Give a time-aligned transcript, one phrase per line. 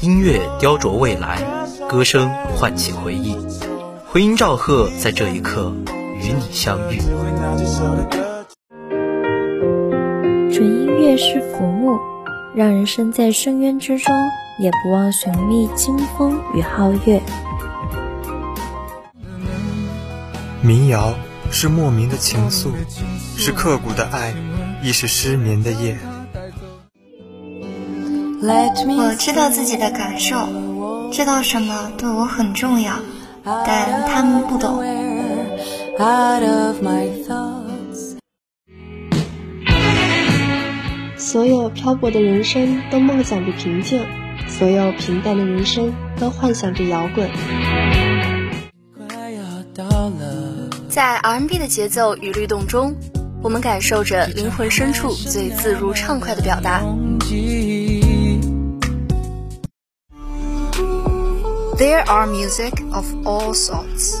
[0.00, 1.42] 音乐雕琢未来，
[1.88, 3.36] 歌声唤起回忆。
[4.06, 5.74] 回音赵赫在这一刻
[6.20, 6.98] 与你相遇。
[10.52, 11.98] 纯音乐是浮木，
[12.54, 14.14] 让人生在深渊之中，
[14.60, 17.20] 也不忘寻觅清风与皓月。
[20.62, 21.12] 民谣
[21.50, 22.68] 是莫名的情愫，
[23.36, 24.32] 是刻骨的爱，
[24.80, 25.98] 亦是失眠的夜。
[28.40, 30.36] 我知道自己的感受，
[31.10, 32.94] 知道什么对我很重要，
[33.44, 34.84] 但他们不懂。
[41.16, 44.06] 所有漂泊的人生都梦想着平静，
[44.46, 47.28] 所有平淡的人生都幻想着摇滚。
[50.88, 52.94] 在 R&B 的节奏与律动中，
[53.42, 56.82] 我们感受着灵魂深处最自如畅快的表达。
[61.78, 64.18] There are music of all sorts.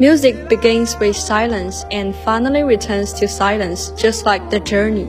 [0.00, 5.06] Music begins with silence and finally returns to silence, just like the journey.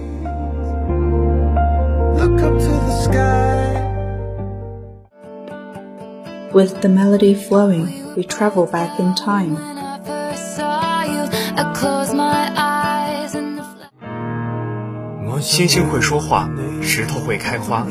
[2.13, 3.73] Look up to the sky.
[6.53, 9.72] With the melody flowing, we travel back in time.
[15.43, 16.49] 星星会说话，
[16.81, 17.85] 石头会开花，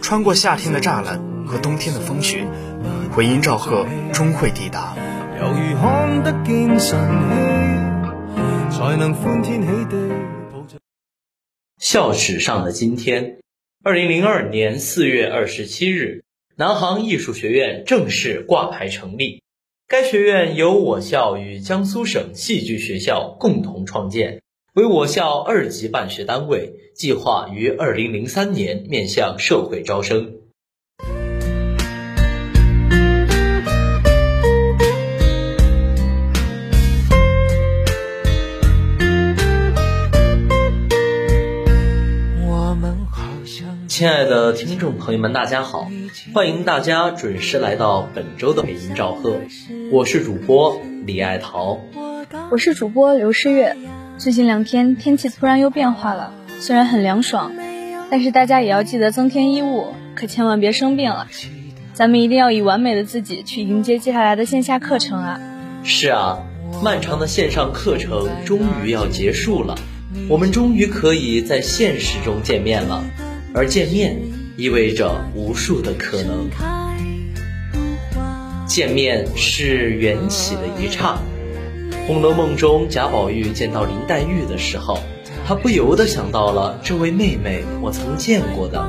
[0.00, 2.46] 穿过夏天的栅栏和冬天的风雪，
[3.10, 4.94] 回音赵贺终会抵达。
[11.80, 13.38] 校史上的今天，
[13.82, 16.22] 二零零二年四月二十七日，
[16.54, 19.42] 南航艺术学院正式挂牌成立。
[19.88, 24.43] 该学院由我校与江苏省戏剧学校共同创建。
[24.74, 30.32] 为我校二级办学单位，计划于二零零三年面向社会招生。
[43.86, 45.88] 亲爱的听众朋友们，大家好，
[46.34, 49.36] 欢迎大家准时来到本周的北音赵贺，
[49.92, 51.78] 我是主播李爱桃，
[52.50, 53.76] 我是主播刘诗月。
[54.16, 57.52] 最近两天天气突然又变化了，虽然很凉爽，
[58.10, 61.26] 但是大家也要记得增添衣物，可千万别生病了。
[61.92, 65.40] 咱们一定要以完美的自己去迎接接下来的线下课程啊！
[65.82, 66.38] 是啊，
[66.82, 69.74] 漫长的线上课程终于要结束了，
[70.28, 73.04] 我们终于可以在现实中见面了，
[73.52, 74.16] 而见面
[74.56, 76.48] 意味着无数的可能。
[78.66, 81.16] 见面是缘起的一刹。
[82.06, 84.98] 《红楼梦》中贾宝玉见到林黛玉的时候，
[85.46, 88.86] 他不由得想到了这位妹妹，我曾见过的。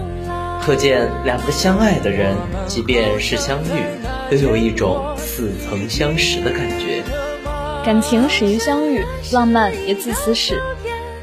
[0.62, 2.36] 可见两个相爱的人，
[2.68, 3.86] 即便是相遇，
[4.30, 7.04] 都有一种似曾相识的感觉。
[7.86, 10.62] 感情始于相遇，浪漫也自此始。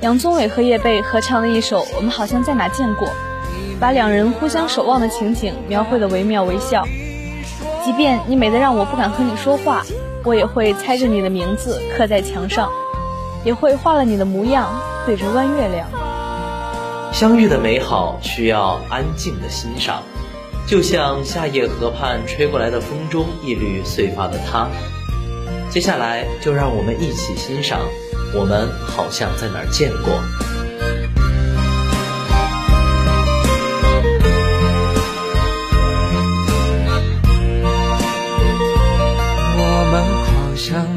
[0.01, 3.07] 杨宗纬和叶蓓合唱的一首《我们好像在哪见过》，
[3.79, 6.87] 把两人互相守望的情景描绘的惟妙惟肖。
[7.85, 9.85] 即便你美得让我不敢和你说话。
[10.25, 12.71] 我也会猜着你的名字刻在墙上，
[13.45, 14.73] 也会画了你的模样
[15.05, 15.89] 对着弯月亮。
[17.13, 20.03] 相遇的美好需要安静的欣赏，
[20.67, 24.69] 就像夏夜河畔吹过来的风中一缕碎发的他。
[25.71, 27.81] 接下来就让我们一起欣赏，
[28.35, 30.21] 我们好像在哪儿见过。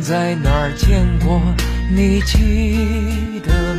[0.08, 1.42] 在哪儿见过，
[1.90, 3.75] 你记得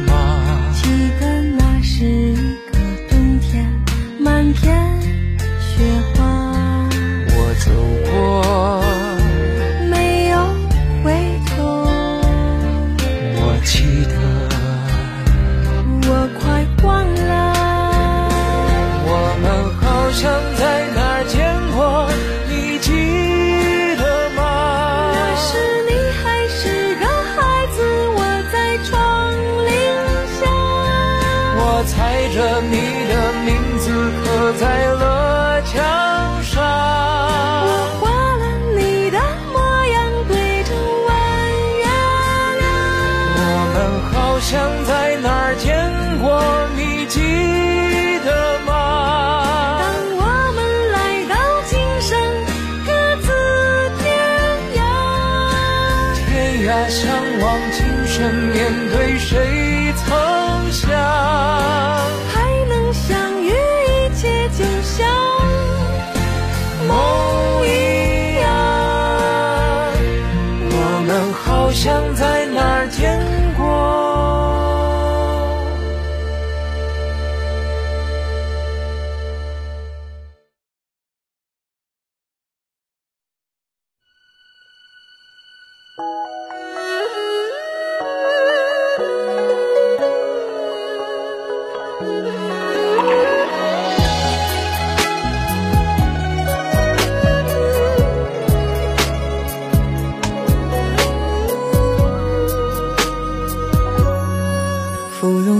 [57.56, 60.14] 忘今生，面对谁曾
[60.70, 60.90] 想，
[62.28, 62.34] 还
[62.68, 65.08] 能相遇，一切就像
[66.86, 68.44] 梦一样。
[70.70, 70.74] 我
[71.06, 72.35] 们好像在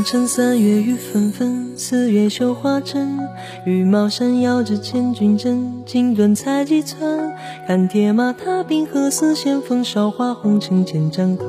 [0.07, 3.19] 趁三月雨纷纷，四月绣花针。
[3.65, 7.33] 羽毛扇摇着千军阵，锦缎裁几寸。
[7.67, 11.45] 看铁马踏冰河，似线风韶华红尘千丈高。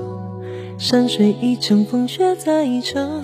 [0.80, 3.24] 山水一程，风雪再一程。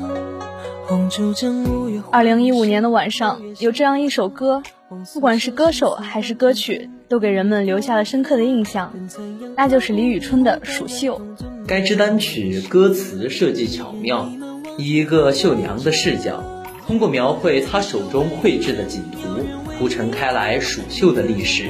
[0.86, 2.00] 红烛枕五月。
[2.12, 4.62] 二零一五年的晚上，有这样一首歌，
[5.16, 8.94] 不管是歌手还是歌曲，都给人们留下了深刻的印象，
[9.58, 11.20] 那就是李宇春的《蜀绣》。
[11.66, 14.32] 该支单曲歌词设计巧妙。
[14.78, 16.44] 以一个绣娘的视角，
[16.88, 19.20] 通过描绘她手中绘制的锦图，
[19.78, 21.70] 铺陈开来蜀绣的历史，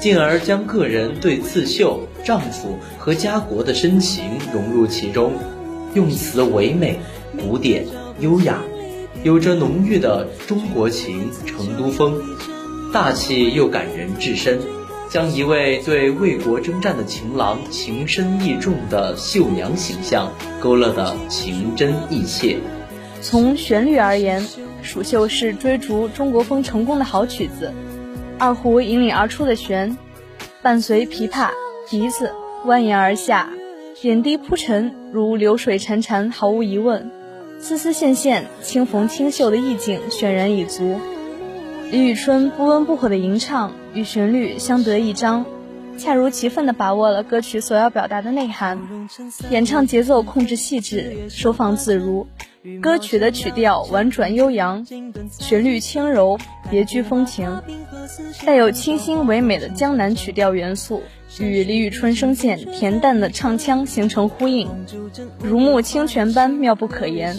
[0.00, 5.32] 进而将个人对刺绣、丈夫和家国的深情融入其中，
[5.94, 6.98] 用词唯美、
[7.38, 7.84] 古典、
[8.20, 8.62] 优雅，
[9.22, 12.18] 有着浓郁的中国情、成都风，
[12.92, 14.58] 大气又感人至深，
[15.08, 20.32] 将一位对为国征战的情郎情深意重的绣娘形象。
[20.60, 22.58] 勾勒的情真意切。
[23.22, 24.42] 从旋律而言，
[24.82, 27.72] 《蜀绣》是追逐中国风成功的好曲子。
[28.38, 29.96] 二胡引领而出的弦，
[30.62, 31.50] 伴随琵琶、
[31.88, 32.32] 笛子
[32.66, 33.50] 蜿蜒而下，
[34.00, 37.10] 点滴铺陈，如流水潺潺，毫无疑问。
[37.60, 41.00] 丝丝线线，轻缝清秀的意境渲染已足。
[41.90, 45.44] 李宇春不温不火的吟唱与旋律相得益彰。
[45.98, 48.78] 恰如其分地把握了歌曲所要表达的内涵，
[49.50, 52.24] 演唱节奏控制细致，收放自如。
[52.80, 54.86] 歌曲的曲调婉转悠扬，
[55.40, 56.38] 旋律轻柔，
[56.70, 57.60] 别具风情，
[58.46, 61.02] 带有清新唯美的江南曲调元素，
[61.40, 64.68] 与李宇春声线恬淡的唱腔形成呼应，
[65.42, 67.36] 如沐清泉般妙不可言，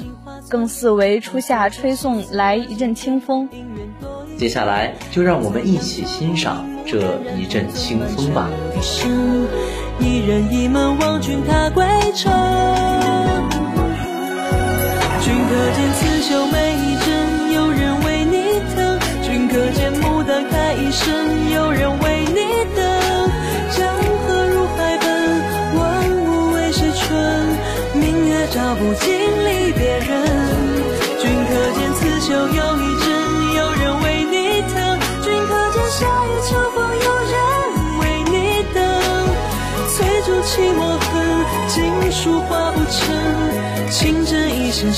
[0.50, 3.48] 更似为初夏吹送来一阵清风。
[4.40, 8.48] 接下来，就让我们一起欣赏这一阵清风吧。
[10.00, 12.32] 一人一门望君踏归程，
[15.20, 22.82] 君可见刺绣每一针，有人为你疼；君可见牡丹开一生，有人为你等。
[23.76, 23.94] 江
[24.26, 25.06] 河入海奔，
[25.76, 27.12] 万物为谁春？
[27.94, 29.19] 明月照不尽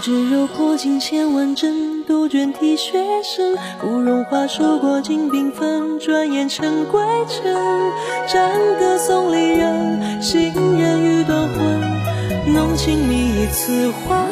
[0.00, 3.56] 只柔破镜千万针，杜鹃啼血声。
[3.80, 7.90] 芙蓉花数过尽缤纷，转眼成归程。
[8.28, 12.52] 战歌送离人，行人欲断魂。
[12.52, 14.26] 浓情蜜意此话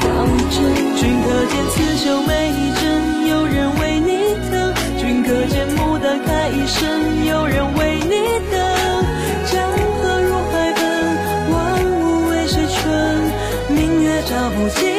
[0.00, 0.62] 当真。
[0.94, 4.72] 君可见刺绣每一针，有人为你疼。
[4.96, 8.14] 君可见牡丹开一生，有人为你
[8.52, 8.54] 等。
[9.50, 11.56] 江河入海奔，万
[11.98, 12.86] 物为谁春？
[13.70, 14.93] 明月照不尽。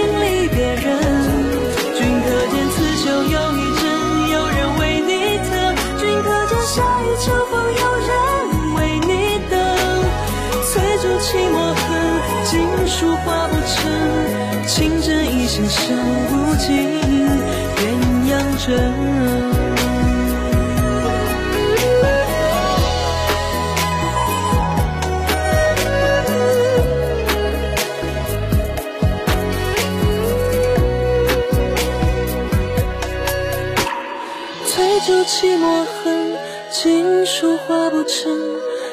[34.75, 36.33] 翠竹泣墨痕，
[36.69, 38.29] 锦书画不成，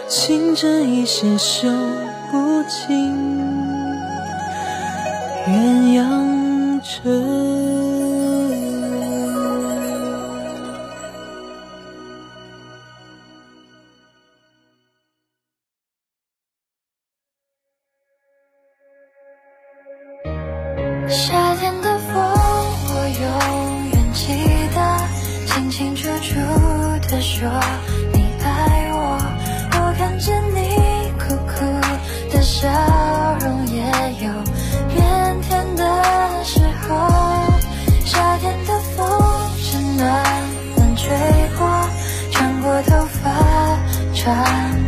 [0.06, 1.68] 情针一线绣
[2.30, 3.12] 不尽
[5.48, 6.80] 鸳鸯。
[7.02, 7.81] 枕。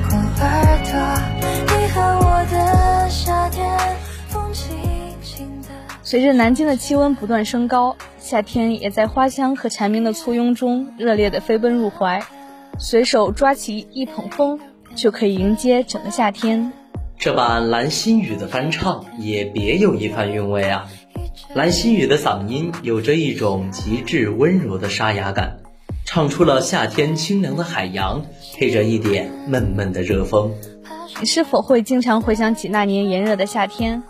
[0.09, 0.93] 过耳朵。
[1.67, 3.79] 你和我的夏天，
[4.29, 4.77] 风轻
[5.23, 5.69] 轻的。
[6.03, 12.23] 随着南京的气温不断升高，夏天也在花香和蝉鸣的簇拥中热烈地飞奔入怀。
[12.79, 14.59] 随手抓起一捧风，
[14.95, 16.73] 就可以迎接整个夏天。
[17.17, 20.89] 这版蓝心雨的翻唱也别有一番韵味啊！
[21.55, 25.59] 蓝心雨的嗓音有着一种极致温柔的沙哑感，
[26.05, 30.53] 唱出了夏天清凉的海洋，配着一点闷闷的热风。
[31.21, 34.03] 你是否会经常回想起那年炎热的夏天？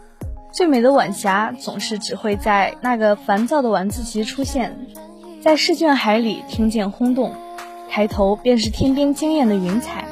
[0.53, 4.87] 最美的晚霞总是只会在那个烦躁的晚自习出现，
[5.43, 7.33] 在试卷海里听见轰动，
[7.91, 10.05] 抬头便是天边惊艳的云彩。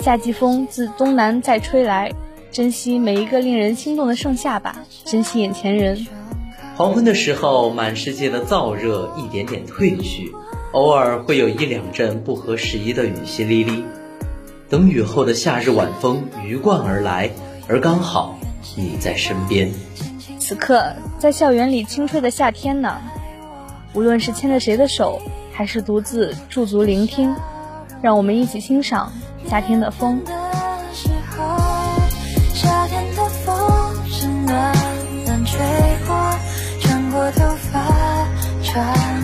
[0.00, 2.12] 夏季风自东南再吹来，
[2.50, 6.06] 珍惜每一个令人心动的盛夏吧，珍惜眼前人。
[6.76, 10.32] 黄昏的时候，满世界的燥热一点点褪去，
[10.72, 13.82] 偶尔会有一两阵不合时宜的雨淅沥沥。
[14.68, 17.28] 等雨后的夏日晚风鱼贯而来，
[17.66, 18.38] 而刚好
[18.76, 19.72] 你在身边。
[20.38, 22.98] 此刻，在校园里清脆的夏天呢，
[23.94, 25.20] 无论是牵着谁的手，
[25.52, 27.34] 还是独自驻足聆听，
[28.00, 29.12] 让我们一起欣赏
[29.48, 30.22] 夏天的风。
[32.54, 33.56] 夏天的风
[34.08, 34.72] 是暖
[35.24, 35.58] 暖吹
[36.06, 36.14] 过，
[36.80, 38.28] 穿过头发，
[38.62, 39.19] 穿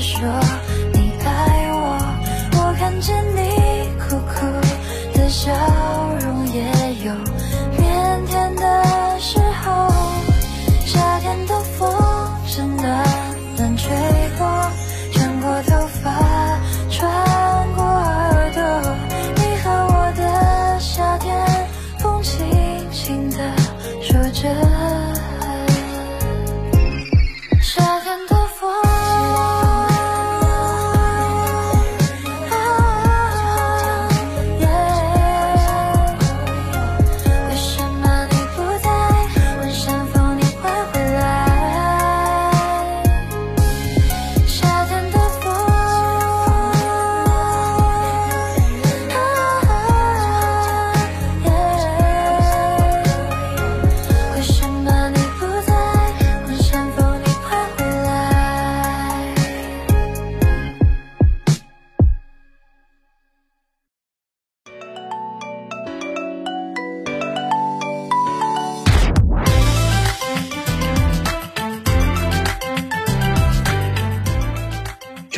[0.00, 0.40] 说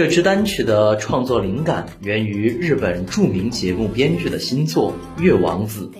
[0.03, 4.93] 这支单曲的创作灵感源于日本著名节目编剧的新作
[5.23, 5.93] 《月王子》。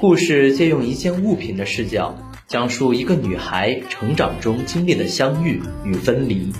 [0.00, 2.16] 故事借用一件物品的视角，
[2.46, 6.54] 讲述一个女孩成长中经历的相遇与分离。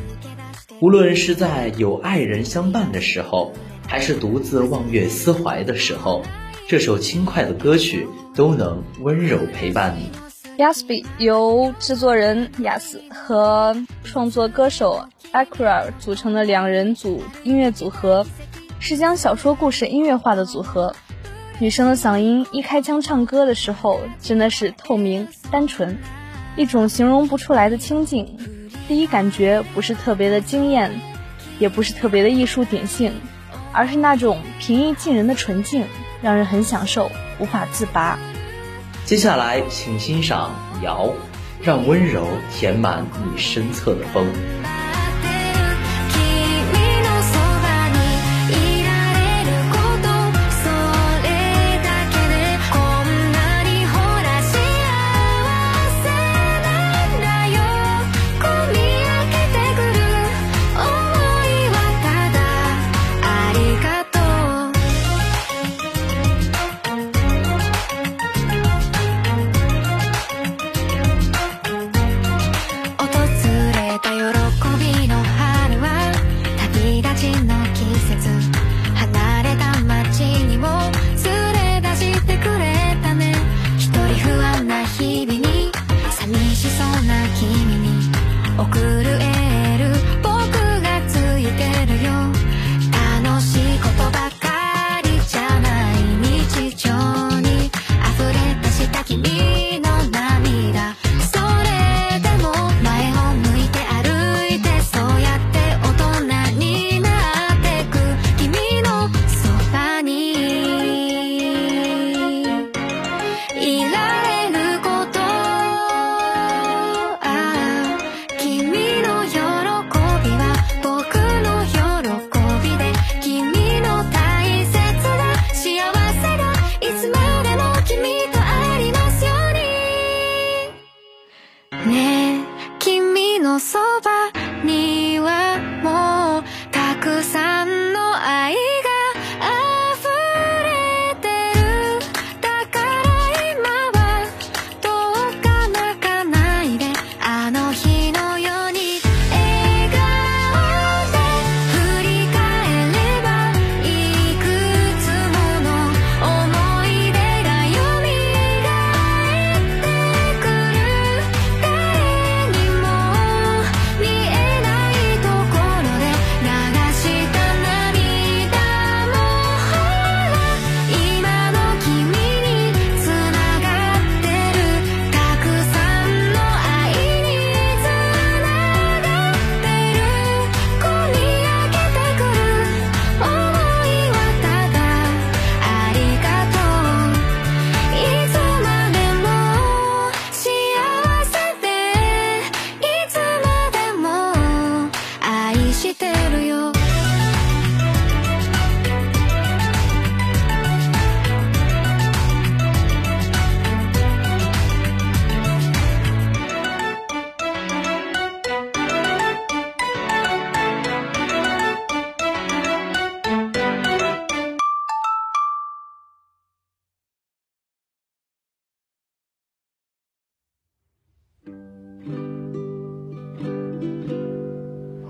[0.79, 3.55] 无论是在有爱人相伴的时候，
[3.87, 6.23] 还是独自望月思怀的时候，
[6.69, 10.28] 这首轻快的歌曲都能温柔陪伴你。
[10.59, 18.27] Yasby 由制作人 Yas 和创作歌手 Akira 组成的两人组音乐组合，
[18.81, 20.97] 是将小说故事音乐化的组合。
[21.61, 25.97] 女生的嗓音一开腔唱歌的时候，真的是透明单纯，
[26.57, 28.37] 一种形容不出来的清静。
[28.89, 30.91] 第一感觉不是特别的惊艳，
[31.61, 33.13] 也不是特别的艺术点性，
[33.73, 35.87] 而是那种平易近人的纯净。
[36.21, 38.19] 让人很享受，无法自拔。
[39.09, 40.51] 接下来，请欣赏
[40.85, 41.07] 《摇》，
[41.63, 44.27] 让温柔填满你身侧的风。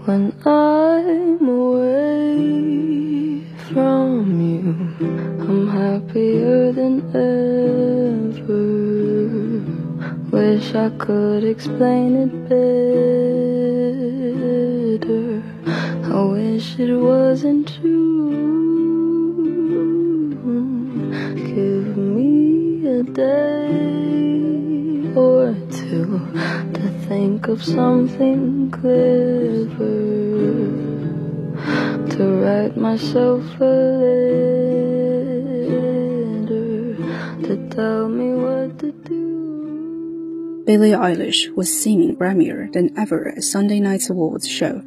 [0.09, 2.65] When I'm away
[3.71, 4.73] from you,
[5.47, 8.57] I'm happier than ever.
[10.33, 12.33] Wish I could explain it
[14.99, 15.43] better.
[16.17, 18.31] I wish it wasn't true.
[21.37, 24.08] Give me a day
[26.01, 26.21] or
[26.75, 30.29] to think of something clever
[32.11, 33.65] to write myself a
[35.69, 36.95] letter
[37.43, 40.63] to tell me what to do.
[40.67, 44.83] Billie Eilish was seeming grimier than ever at Sunday night's awards show,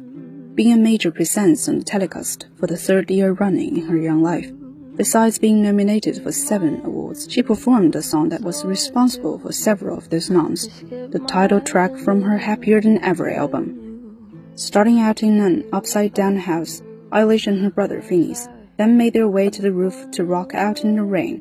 [0.54, 4.22] being a major presence on the telecast for the third year running in her young
[4.22, 4.50] life.
[4.96, 9.96] Besides being nominated for seven awards, she performed a song that was responsible for several
[9.96, 14.52] of those noms, the title track from her Happier Than Ever album.
[14.54, 19.28] Starting out in an upside down house, Eilish and her brother Phineas then made their
[19.28, 21.40] way to the roof to rock out in the rain,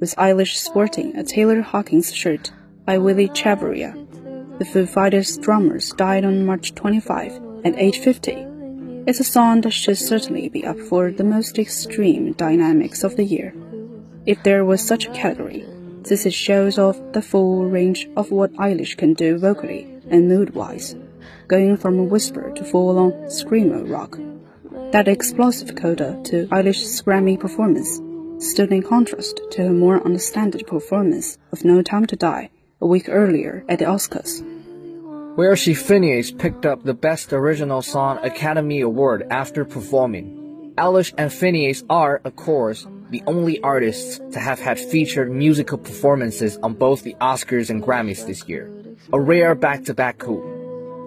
[0.00, 2.52] with Eilish sporting a Taylor Hawkins shirt
[2.84, 3.92] by Willie Chavarria.
[4.60, 8.53] The Foo Fighters drummers died on March 25 at age 50
[9.06, 13.24] it's a song that should certainly be up for the most extreme dynamics of the
[13.24, 13.54] year.
[14.24, 15.66] If there was such a category,
[16.02, 20.96] this is shows off the full range of what Eilish can do vocally and mood-wise,
[21.48, 24.18] going from a whisper to full-on screamo rock.
[24.92, 28.00] That explosive coda to Eilish's Grammy performance
[28.38, 33.08] stood in contrast to her more understated performance of No Time to Die a week
[33.08, 34.42] earlier at the Oscars
[35.34, 40.72] where she Phineas picked up the Best Original Song Academy Award after performing.
[40.76, 46.56] Eilish and Phineas are, of course, the only artists to have had featured musical performances
[46.58, 48.72] on both the Oscars and Grammys this year,
[49.12, 50.52] a rare back-to-back coup.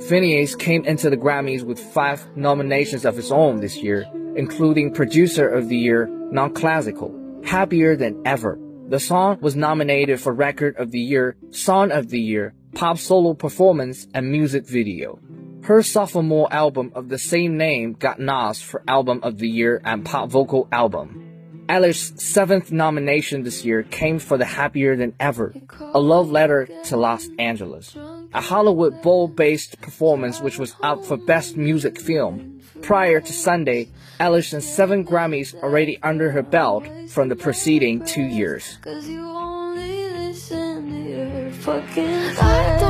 [0.10, 5.48] Phineas came into the Grammys with five nominations of his own this year, including Producer
[5.48, 8.60] of the Year, Non-Classical, Happier Than Ever.
[8.90, 13.34] The song was nominated for Record of the Year, Song of the Year, Pop Solo
[13.34, 15.18] Performance, and Music Video.
[15.64, 20.06] Her sophomore album of the same name got NOS for Album of the Year and
[20.06, 21.66] Pop Vocal Album.
[21.68, 26.98] Eilish's seventh nomination this year came for the Happier Than Ever, a love letter to
[26.98, 27.96] Los Angeles,
[28.32, 32.62] a Hollywood Bowl-based performance which was up for Best Music Film.
[32.84, 38.22] Prior to Sunday, Eilish and seven Grammys already under her belt from the preceding two
[38.22, 38.78] years
[41.68, 42.87] forgive.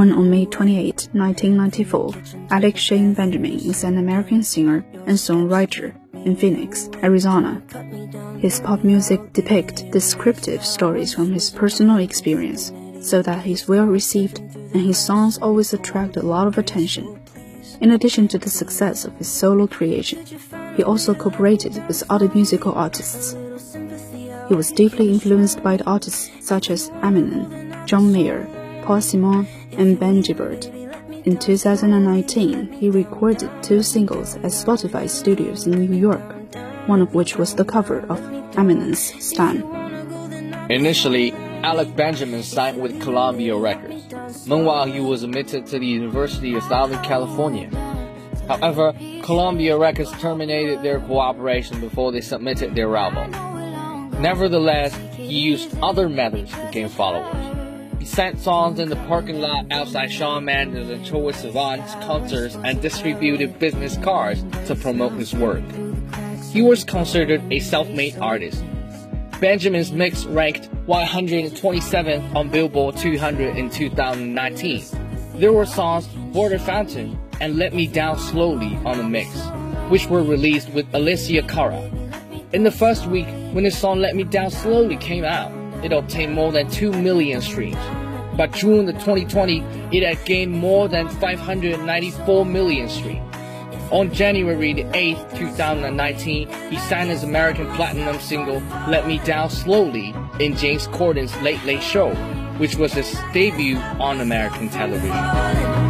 [0.00, 2.14] Born on May 28, 1994,
[2.48, 7.62] Alex Shane Benjamin is an American singer and songwriter in Phoenix, Arizona.
[8.40, 14.38] His pop music depicts descriptive stories from his personal experience, so that he's well received
[14.38, 17.20] and his songs always attract a lot of attention.
[17.82, 20.24] In addition to the success of his solo creation,
[20.76, 23.36] he also cooperated with other musical artists.
[24.48, 28.48] He was deeply influenced by artists such as Eminem, John Mayer,
[28.90, 29.46] Paul
[29.78, 30.64] and Ben Gibbard.
[31.24, 36.34] In 2019, he recorded two singles at Spotify studios in New York,
[36.88, 38.18] one of which was the cover of
[38.56, 39.62] Eminem's Stan.
[40.68, 41.30] Initially,
[41.62, 44.44] Alec Benjamin signed with Columbia Records.
[44.48, 47.70] Meanwhile, he was admitted to the University of Southern California.
[48.48, 53.30] However, Columbia Records terminated their cooperation before they submitted their album.
[54.20, 57.49] Nevertheless, he used other methods to gain followers.
[58.00, 62.80] He sang songs in the parking lot outside Shawn Mendes and Troye Sivan's concerts and
[62.80, 65.62] distributed business cards to promote his work.
[66.50, 68.64] He was considered a self-made artist.
[69.38, 74.82] Benjamin's mix ranked 127th on Billboard 200 in 2019.
[75.34, 79.28] There were songs Border Fountain and Let Me Down Slowly on the mix,
[79.90, 81.82] which were released with Alicia Cara.
[82.54, 85.52] In the first week, when the song Let Me Down Slowly came out,
[85.84, 87.76] it obtained more than 2 million streams.
[88.36, 89.60] By June the 2020,
[89.92, 93.26] it had gained more than 594 million streams.
[93.90, 100.14] On January the 8th, 2019, he signed his American platinum single Let Me Down Slowly
[100.38, 102.14] in James Corden's Late Late Show.
[102.60, 105.89] which was his debut on American television.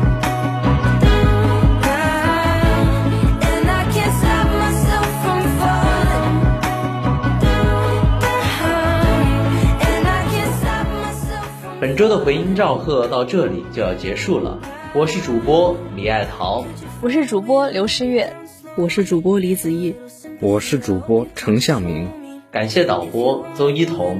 [12.00, 14.58] 周的回音赵贺到这里就要结束了。
[14.94, 16.64] 我是主播李爱桃，
[17.02, 18.34] 我是主播刘诗月，
[18.74, 19.94] 我是主播李子毅，
[20.40, 22.08] 我是主播程向明。
[22.50, 24.18] 感谢导播邹一彤，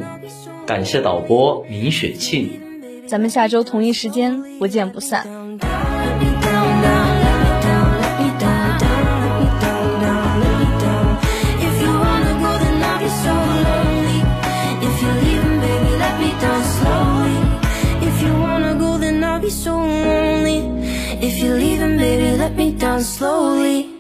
[0.67, 2.61] 感谢导播明雪庆。
[3.07, 5.27] 咱们下周同一时间不见不散。
[22.79, 24.00] Down slowly